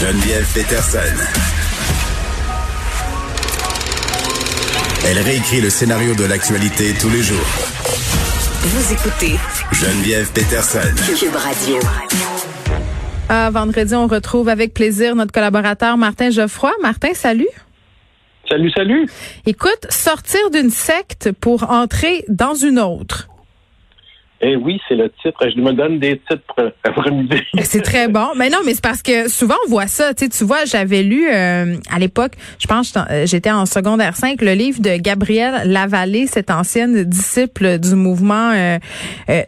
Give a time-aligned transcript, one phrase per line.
[0.00, 0.98] Geneviève Peterson.
[5.06, 7.36] Elle réécrit le scénario de l'actualité tous les jours.
[8.62, 9.36] Vous écoutez
[9.72, 10.78] Geneviève Peterson.
[11.18, 11.78] Cube Radio.
[13.28, 16.72] Ah, vendredi, on retrouve avec plaisir notre collaborateur Martin Geoffroy.
[16.80, 17.48] Martin, salut.
[18.48, 19.06] Salut, salut.
[19.44, 23.29] Écoute, sortir d'une secte pour entrer dans une autre.
[24.42, 25.38] Eh oui, c'est le titre.
[25.54, 27.42] Je me donne des titres après-midi.
[27.62, 28.28] C'est très bon.
[28.36, 30.14] Mais non, mais c'est parce que souvent on voit ça.
[30.14, 34.16] Tu, sais, tu vois, j'avais lu euh, à l'époque, je pense euh, j'étais en secondaire
[34.16, 38.78] 5, le livre de Gabrielle Lavallée, cette ancienne disciple du mouvement euh,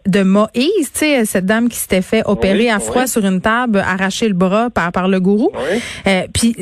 [0.06, 3.79] de Moïse, tu sais, cette dame qui s'était fait opérer à froid sur une table,
[3.79, 5.51] arracher le bras par, par le gourou.
[6.34, 6.56] puis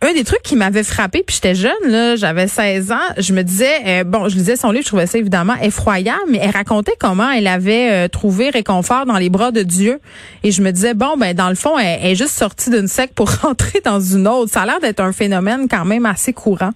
[0.00, 3.42] un des trucs qui m'avait frappé, puis j'étais jeune, là, j'avais 16 ans, je me
[3.42, 7.30] disais, bon, je lisais son livre, je trouvais ça évidemment effroyable, mais elle racontait comment
[7.30, 10.00] elle avait euh, trouver réconfort dans les bras de Dieu.
[10.42, 13.14] Et je me disais, bon, ben dans le fond, elle, est juste sortie d'une secte
[13.14, 14.50] pour rentrer dans une autre.
[14.50, 16.70] Ça a l'air d'être un phénomène quand même assez courant.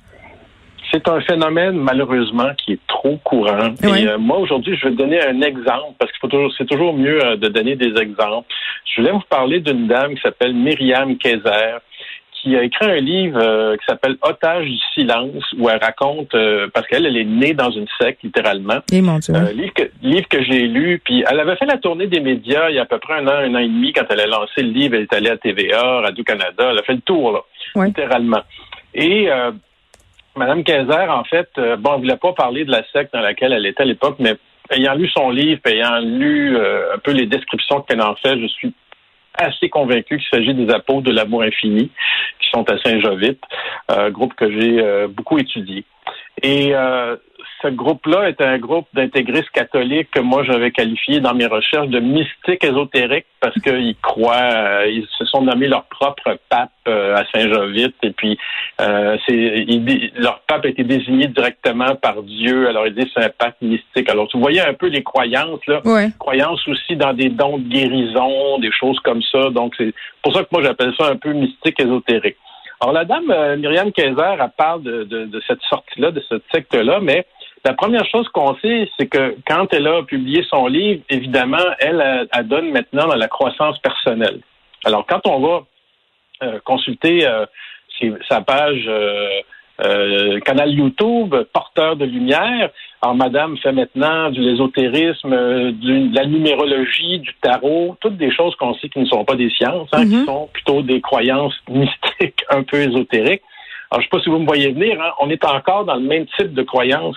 [0.93, 3.75] C'est un phénomène malheureusement qui est trop courant.
[3.83, 7.37] Et euh, moi aujourd'hui, je vais donner un exemple parce que c'est toujours mieux euh,
[7.37, 8.47] de donner des exemples.
[8.84, 11.78] Je voulais vous parler d'une dame qui s'appelle Myriam Kayser
[12.47, 16.69] qui a écrit un livre euh, qui s'appelle Otage du silence, où elle raconte, euh,
[16.73, 18.79] parce qu'elle, elle est née dans une secte, littéralement.
[18.93, 19.35] Et mon Dieu.
[19.35, 22.71] Euh, livre que, livre que j'ai lu, puis elle avait fait la tournée des médias
[22.71, 24.27] il y a à peu près un an, un an et demi, quand elle a
[24.29, 27.85] lancé le livre, elle est allée à TVA, Radio-Canada, elle a fait le tour, là,
[27.85, 28.43] littéralement.
[28.95, 29.29] Et
[30.37, 33.67] Madame Kaiser, en fait, bon, elle voulait pas parler de la secte dans laquelle elle
[33.67, 34.37] était à l'époque, mais
[34.71, 38.73] ayant lu son livre, ayant lu un peu les descriptions qu'elle en fait, je suis
[39.39, 41.91] assez convaincu qu'il s'agit des apôtres de l'amour infini
[42.41, 43.43] qui sont à Saint-Jovite,
[43.91, 45.84] euh, groupe que j'ai euh, beaucoup étudié.
[46.42, 47.17] Et euh,
[47.62, 52.01] ce groupe-là est un groupe d'intégristes catholiques que moi j'avais qualifié dans mes recherches de
[52.01, 57.25] mystiques ésotériques parce qu'ils croient, euh, ils se sont nommés leur propre pape euh, à
[57.33, 58.39] Saint-Jovite et puis
[58.81, 59.67] euh, c'est
[60.17, 62.69] leur pape a été désigné directement par Dieu.
[62.69, 64.09] Alors ils disent c'est un pape mystique.
[64.11, 65.81] Alors vous voyez un peu les croyances là,
[66.19, 69.50] croyances aussi dans des dons de guérison, des choses comme ça.
[69.50, 72.37] Donc c'est pour ça que moi j'appelle ça un peu mystique ésotérique.
[72.81, 77.26] Alors, la dame Myriam Kaiser, elle parle de, cette sortie-là, de cette secte-là, mais
[77.64, 82.28] la première chose qu'on sait, c'est que quand elle a publié son livre, évidemment, elle,
[82.32, 84.41] elle, donne maintenant dans la croissance personnelle.
[84.84, 85.64] Alors, quand on va
[86.42, 87.47] euh, consulter euh,
[88.28, 88.88] sa page
[89.84, 92.70] euh, canal YouTube, Porteur de lumière,
[93.03, 98.75] alors Madame fait maintenant de l'ésotérisme, de la numérologie, du tarot, toutes des choses qu'on
[98.75, 100.25] sait qui ne sont pas des sciences, hein, qui mm-hmm.
[100.25, 103.42] sont plutôt des croyances mystiques un peu ésotériques.
[103.91, 105.94] Alors, je ne sais pas si vous me voyez venir, hein, on est encore dans
[105.94, 107.16] le même type de croyances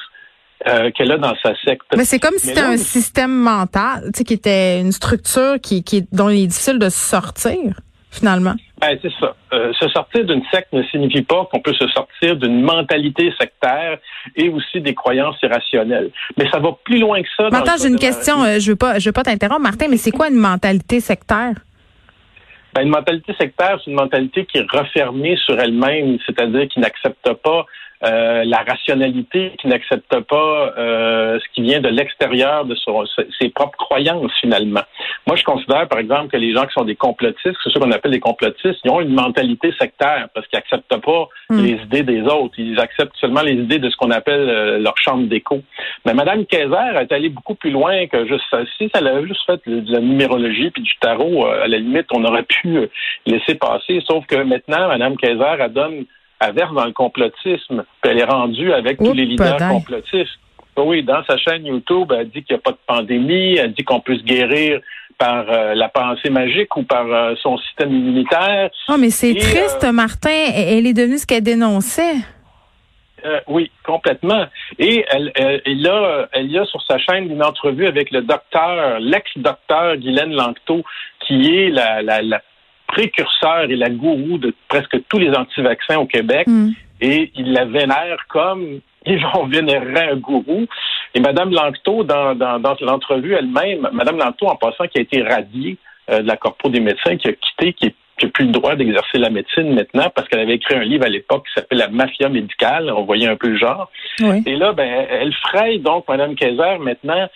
[0.67, 1.87] euh, qu'elle a dans sa secte.
[1.95, 5.83] Mais c'est comme si c'était un système mental, tu sais, qui était une structure qui,
[5.83, 7.79] qui dont il est difficile de sortir,
[8.11, 8.55] finalement?
[8.79, 9.35] Ben, c'est ça.
[9.53, 13.97] Euh, se sortir d'une secte ne signifie pas qu'on peut se sortir d'une mentalité sectaire
[14.35, 16.11] et aussi des croyances irrationnelles.
[16.37, 17.49] Mais ça va plus loin que ça.
[17.49, 18.43] Martin, j'ai une question.
[18.43, 21.55] Euh, je veux pas, je veux pas t'interrompre, Martin, mais c'est quoi une mentalité sectaire?
[22.73, 27.33] Ben, une mentalité sectaire, c'est une mentalité qui est refermée sur elle-même, c'est-à-dire qui n'accepte
[27.43, 27.65] pas
[28.05, 32.73] euh, la rationalité, qui n'accepte pas euh, ce qui vient de l'extérieur de
[33.39, 34.83] ses propres croyances finalement.
[35.27, 37.91] Moi, je considère par exemple que les gens qui sont des complotistes, c'est ce qu'on
[37.91, 41.61] appelle des complotistes, ils ont une mentalité sectaire parce qu'ils n'acceptent pas hmm.
[41.61, 42.55] les idées des autres.
[42.57, 45.61] Ils acceptent seulement les idées de ce qu'on appelle euh, leur chambre d'écho.
[46.05, 48.59] Mais Madame Kaiser est allée beaucoup plus loin que juste ça.
[48.77, 52.23] Si elle avait juste fait de la numérologie puis du tarot, à la limite, on
[52.23, 52.87] aurait pu
[53.25, 54.01] laisser passer.
[54.07, 56.05] Sauf que maintenant, Madame Kaiser, elle donne
[56.39, 57.83] elle verse dans le complotisme.
[58.01, 60.39] Puis elle est rendue avec tous les leaders complotistes.
[60.77, 63.83] Oui, dans sa chaîne YouTube, elle dit qu'il n'y a pas de pandémie, elle dit
[63.83, 64.79] qu'on peut se guérir
[65.17, 68.69] par euh, la pensée magique ou par euh, son système immunitaire.
[68.87, 70.29] Oh, mais c'est triste, euh, Martin.
[70.55, 72.15] Elle est devenue ce qu'elle dénonçait.
[73.47, 74.45] oui, complètement.
[74.77, 79.97] Et elle, elle, a, elle a sur sa chaîne une entrevue avec le docteur, l'ex-docteur
[79.97, 80.83] Guylaine Lanctot,
[81.27, 82.41] qui est la, la, la
[82.91, 86.47] précurseur et la gourou de presque tous les anti-vaccins au Québec.
[86.47, 86.71] Hmm.
[87.01, 90.65] Et il la vénère comme ils vont vénérer un gourou.
[91.15, 95.23] Et Mme Lanctot, dans, dans, dans l'entrevue elle-même, Mme Lanctot, en passant, qui a été
[95.23, 95.77] radiée
[96.09, 99.17] euh, de la Corpo des médecins, qui a quitté, qui n'a plus le droit d'exercer
[99.17, 102.27] la médecine maintenant parce qu'elle avait écrit un livre à l'époque qui s'appelle La mafia
[102.27, 102.91] médicale.
[102.91, 103.89] On voyait un peu le genre.
[104.45, 107.29] Et là, ben, elle fraye donc Mme Kaiser maintenant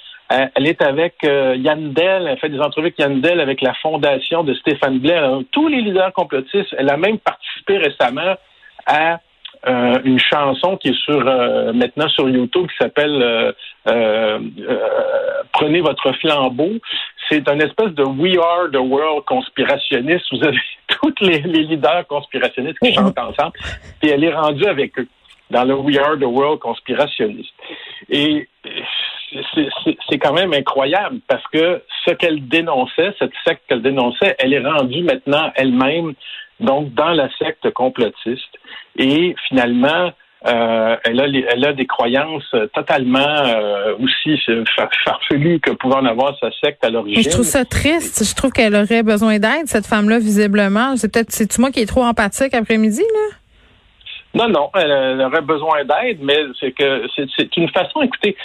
[0.56, 3.74] elle est avec euh, Yann Dell, elle fait des entrevues avec Yann Dell avec la
[3.76, 5.40] fondation de Stéphane Blair.
[5.52, 6.74] tous les leaders complotistes.
[6.78, 8.36] Elle a même participé récemment
[8.86, 9.20] à
[9.66, 11.24] euh, une chanson qui est sur
[11.74, 13.54] maintenant sur YouTube qui s'appelle
[15.54, 16.72] Prenez votre flambeau.
[17.30, 20.26] C'est une espèce de We Are the World conspirationniste.
[20.32, 20.58] Vous avez
[20.88, 23.54] toutes les, leaders conspirationnistes qui chantent ensemble,
[24.02, 25.08] et elle est rendue avec eux
[25.52, 27.54] dans le We Are the World conspirationniste.
[28.10, 28.48] Et
[30.10, 34.66] c'est quand même incroyable parce que ce qu'elle dénonçait, cette secte qu'elle dénonçait, elle est
[34.66, 36.14] rendue maintenant elle-même
[36.60, 38.58] donc dans la secte complotiste.
[38.98, 40.12] Et finalement,
[40.46, 44.40] euh, elle, a elle a des croyances totalement euh, aussi
[45.06, 47.24] farfelues que pouvait en avoir sa secte à l'origine.
[47.24, 48.24] Je trouve ça triste.
[48.28, 50.96] Je trouve qu'elle aurait besoin d'aide, cette femme-là, visiblement.
[50.98, 53.38] C'est peut-être c'est moi qui est trop empathique après-midi, là?
[54.36, 58.36] Non, non, elle, aurait besoin d'aide, mais c'est que c'est une façon, écoutez,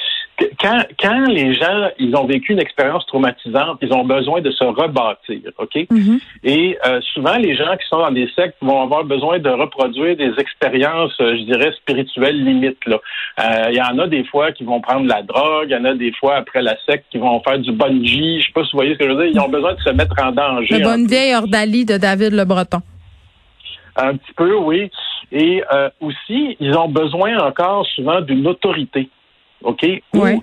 [0.60, 4.64] quand, quand les gens, ils ont vécu une expérience traumatisante, ils ont besoin de se
[4.64, 5.74] rebâtir, OK?
[5.74, 6.20] Mm-hmm.
[6.44, 10.16] Et euh, souvent, les gens qui sont dans des sectes vont avoir besoin de reproduire
[10.16, 12.84] des expériences, euh, je dirais, spirituelles limites.
[12.86, 12.98] Là.
[13.40, 15.84] Euh, il y en a des fois qui vont prendre la drogue, il y en
[15.84, 18.70] a des fois après la secte qui vont faire du bungee, je sais pas si
[18.72, 20.78] vous voyez ce que je veux dire, ils ont besoin de se mettre en danger.
[20.78, 22.80] Le bonne vieille Ordalie de David Le Breton.
[23.96, 24.90] Un petit peu, oui.
[25.32, 29.08] Et euh, aussi, ils ont besoin encore souvent d'une autorité.
[29.62, 29.86] OK?
[30.14, 30.40] Oui.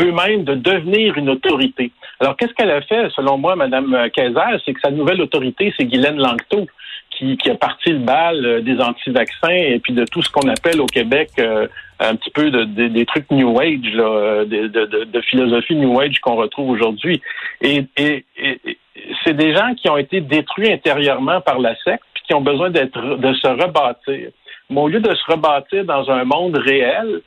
[0.00, 1.92] eux-mêmes de devenir une autorité.
[2.20, 4.60] Alors, qu'est-ce qu'elle a fait, selon moi, Mme Kaiser?
[4.64, 6.66] C'est que sa nouvelle autorité, c'est Guylaine Langto,
[7.10, 10.48] qui, qui, a parti le bal euh, des anti-vaccins et puis de tout ce qu'on
[10.48, 11.66] appelle au Québec euh,
[12.00, 16.20] un petit peu de, des trucs New Age, là, de, de, de, philosophie New Age
[16.20, 17.20] qu'on retrouve aujourd'hui.
[17.60, 18.78] Et, et, et
[19.24, 23.16] c'est des gens qui ont été détruits intérieurement par la secte qui ont besoin d'être
[23.16, 24.30] de se rebâtir.
[24.70, 27.22] Mais au lieu de se rebâtir dans un monde réel,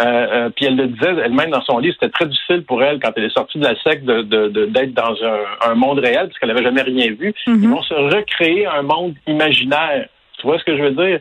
[0.00, 3.00] euh, euh, puis elle le disait elle-même dans son livre, c'était très difficile pour elle
[3.00, 5.14] quand elle est sortie de la secte d'être de, d'être dans
[5.62, 7.34] un, monde réel parce qu'elle n'avait jamais rien vu.
[7.46, 7.62] Mm-hmm.
[7.62, 10.08] Ils vont se recréer un monde imaginaire.
[10.38, 11.20] Tu vois ce que je veux dire?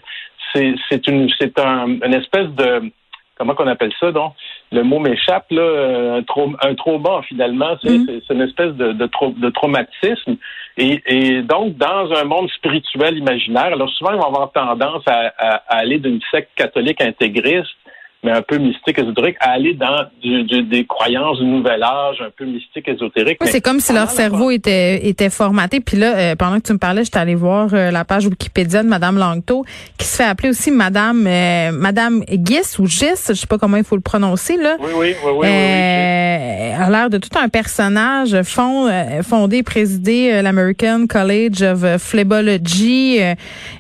[0.54, 2.92] C'est une c'est un, une espèce de
[3.38, 4.34] comment qu'on appelle ça donc?
[4.72, 8.22] Le mot m'échappe là un, un trauma finalement mm-hmm.
[8.28, 9.10] c'est une espèce de de,
[9.40, 10.38] de traumatisme
[10.80, 15.34] et, donc, dans un monde spirituel imaginaire, alors souvent, ils vont avoir tendance à,
[15.68, 17.76] aller d'une secte catholique intégriste
[18.24, 22.46] mais un peu mystique, ésotérique, à aller dans des croyances du nouvel âge, un peu
[22.46, 23.38] mystique, ésotérique.
[23.46, 25.80] c'est comme si leur cerveau était, était formaté.
[25.80, 28.82] Puis là, euh, pendant que tu me parlais, j'étais allée voir euh, la page Wikipédia
[28.82, 29.64] de Madame Langto,
[29.98, 33.78] qui se fait appeler aussi Madame euh, Madame Gis ou Gis, je sais pas comment
[33.78, 34.78] il faut le prononcer là.
[34.80, 35.48] Oui, oui, oui, oui.
[35.48, 38.90] a l'air de tout un personnage fond,
[39.22, 43.20] fondé, présidé l'American College of Phlebology.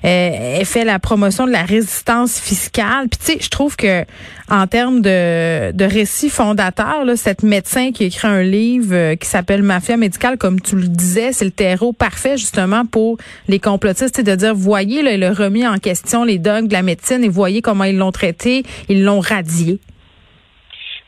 [0.03, 3.07] elle fait la promotion de la résistance fiscale.
[3.09, 4.05] Puis tu sais, je trouve que
[4.49, 9.27] en termes de, de récit fondateur, là, cette médecin qui écrit un livre euh, qui
[9.27, 13.17] s'appelle Mafia médicale, comme tu le disais, c'est le terreau parfait justement pour
[13.47, 16.81] les complotistes, de dire, voyez, là, il a remis en question les dogmes de la
[16.81, 19.79] médecine et voyez comment ils l'ont traité, ils l'ont radié.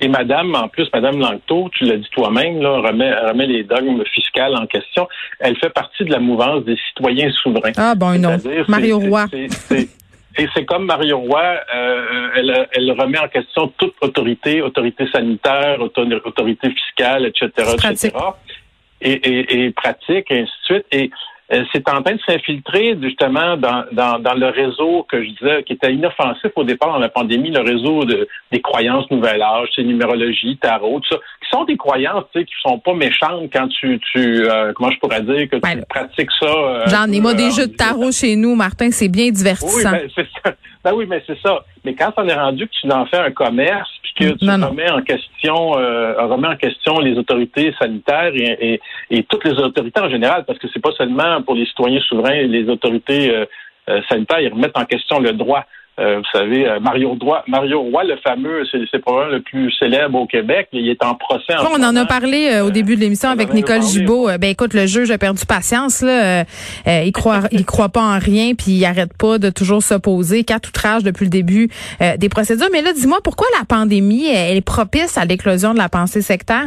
[0.02, 4.02] Et Madame, en plus, Madame Langto, tu l'as dit toi-même, là, remet, remet les dogmes
[4.14, 5.08] fiscales en question.
[5.40, 7.74] Elle fait partie de la mouvance des citoyens souverains.
[7.76, 8.38] Ah bon, non.
[8.70, 9.26] Mario Roy.
[10.38, 11.42] Et c'est comme Mario Roy,
[11.76, 17.50] euh, elle, elle, remet en question toute autorité, autorité sanitaire, autorité fiscale, etc.,
[17.90, 18.16] etc.
[19.02, 20.86] Et, et, et pratique, et ainsi de suite.
[20.92, 21.10] Et
[21.74, 25.74] c'est en train de s'infiltrer justement dans, dans, dans, le réseau que je disais, qui
[25.74, 29.84] était inoffensif au départ dans la pandémie, le réseau de, des croyances nouvel âge, c'est
[29.84, 33.68] numérologie, tarot, tout ça, qui sont des croyances tu sais, qui sont pas méchantes quand
[33.68, 36.46] tu, tu euh, comment je pourrais dire, que tu pratiques ça.
[36.46, 39.92] Euh, J'en ai moi des jeux de tarot chez nous, Martin, c'est bien divertissant.
[39.92, 40.54] Oui, ben, c'est ça.
[40.84, 41.66] Ben oui, mais c'est ça.
[41.84, 43.90] Mais quand on est rendu que tu en fais un commerce,
[44.20, 49.46] que tu remets en question, euh, remets en question les autorités sanitaires et, et, toutes
[49.46, 53.34] les autorités en général, parce que c'est pas seulement pour les citoyens souverains, les autorités
[53.34, 53.46] euh,
[53.90, 55.66] euh, sanitaires, ils remettent en question le droit.
[56.00, 60.18] Euh, vous savez, euh, Mario, Roy, Mario Roy, le fameux, c'est probablement le plus célèbre
[60.18, 60.70] au Québec.
[60.72, 61.56] Il est en procès.
[61.58, 64.28] En on en a parlé euh, au début de l'émission avec Nicole Gibault.
[64.40, 66.02] ben écoute, le juge a perdu patience.
[66.02, 66.46] Là.
[66.88, 70.44] il croit, il croit pas en rien, puis il arrête pas de toujours s'opposer.
[70.44, 71.70] Quatre outrages depuis le début
[72.18, 72.70] des procédures.
[72.72, 76.66] Mais là, dis-moi, pourquoi la pandémie elle est propice à l'éclosion de la pensée sectaire?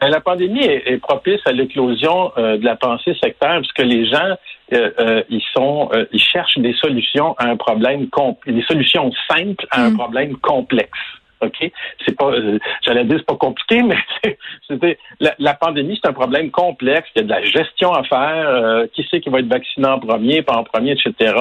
[0.00, 4.06] Ben, la pandémie est, propice à l'éclosion euh, de la pensée sectaire parce que les
[4.06, 4.36] gens
[4.72, 8.08] euh, euh, ils sont ils cherchent des solutions à un problème
[8.46, 9.96] des solutions simples à un mm.
[9.96, 10.98] problème complexe.
[11.40, 11.72] OK?
[12.04, 13.82] C'est pas, euh, j'allais dire, c'est pas compliqué,
[14.22, 14.36] mais
[14.68, 17.08] c'était, la, pandémie, c'est un problème complexe.
[17.14, 18.48] Il y a de la gestion à faire.
[18.48, 21.34] Euh, qui sait qui va être vacciné en premier, pas en premier, etc.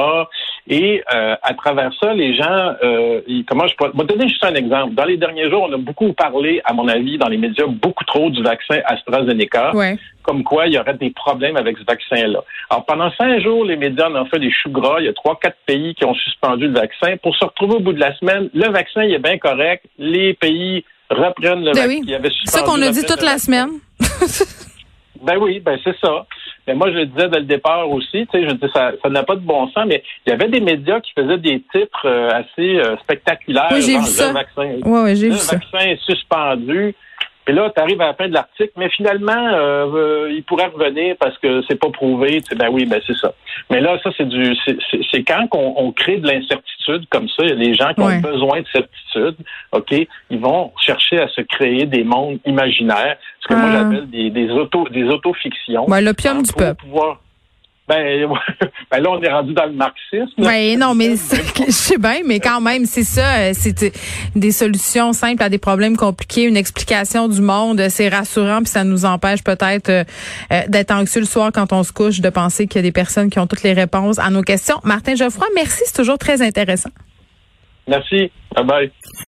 [0.69, 2.75] Et euh, à travers ça, les gens,
[3.47, 4.95] comment je pourrais, je donner juste un exemple.
[4.95, 8.03] Dans les derniers jours, on a beaucoup parlé, à mon avis, dans les médias, beaucoup
[8.03, 9.75] trop du vaccin AstraZeneca.
[9.75, 9.97] Ouais
[10.27, 12.43] comme quoi il y aurait des problèmes avec ce vaccin-là.
[12.69, 14.97] Alors, pendant cinq jours, les médias en ont fait des choux gras.
[14.99, 17.15] Il y a trois, quatre pays qui ont suspendu le vaccin.
[17.23, 19.85] Pour se retrouver au bout de la semaine, le vaccin, il est bien correct.
[19.97, 22.19] Les pays reprennent le ben vaccin.
[22.21, 22.31] Oui.
[22.45, 23.69] C'est ça qu'on a dit toute la semaine.
[25.23, 26.25] ben oui, ben c'est ça.
[26.67, 29.09] Mais moi, je le disais dès le départ aussi, tu sais, je dis ça, ça
[29.09, 32.05] n'a pas de bon sens, mais il y avait des médias qui faisaient des titres
[32.05, 33.69] euh, assez euh, spectaculaires.
[33.71, 34.33] Oui, j'ai vu ça.
[34.33, 36.93] vaccin, ouais, j'ai vu le vaccin est suspendu.
[37.47, 41.15] Et là, tu arrives à la fin de l'article, mais finalement, euh, il pourrait revenir
[41.17, 42.41] parce que c'est pas prouvé.
[42.41, 43.33] Tu sais, ben oui, ben c'est ça.
[43.69, 44.53] Mais là, ça, c'est du
[45.11, 48.01] c'est quand qu'on on crée de l'incertitude comme ça, il y a des gens qui
[48.01, 49.35] ont besoin de certitude,
[49.71, 53.77] OK, ils vont chercher à se créer des mondes imaginaires, ce que moi ah.
[53.77, 55.89] j'appelle des, des auto des autofictions.
[55.89, 56.83] Ouais, l'opium du peuple.
[56.83, 57.21] Pouvoir,
[57.87, 58.27] ben,
[58.91, 60.33] ben, là, on est rendu dans le marxisme.
[60.37, 63.37] Oui, non, mais je sais bien, mais quand même, c'est ça.
[63.37, 63.93] Euh, c'est
[64.35, 67.81] des solutions simples à des problèmes compliqués, une explication du monde.
[67.89, 70.03] C'est rassurant, puis ça nous empêche peut-être euh,
[70.51, 72.91] euh, d'être anxieux le soir quand on se couche, de penser qu'il y a des
[72.91, 74.77] personnes qui ont toutes les réponses à nos questions.
[74.83, 76.91] Martin Geoffroy, merci, c'est toujours très intéressant.
[77.87, 78.31] Merci.
[78.53, 78.91] Bye bye.